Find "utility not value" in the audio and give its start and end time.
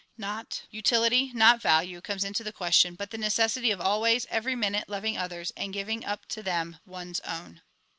0.71-2.01